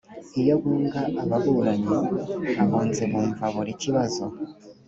iyo 0.41 0.53
bunga 0.61 1.01
ababuranyi 1.21 1.97
abunzi 2.61 3.03
bumva 3.11 3.45
buri 3.55 3.73
kibazo 3.81 4.23